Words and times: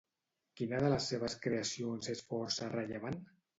Quina 0.61 0.79
de 0.83 0.89
les 0.93 1.09
seves 1.11 1.37
creacions 1.45 2.11
és 2.17 2.25
força 2.33 2.73
rellevant? 2.75 3.25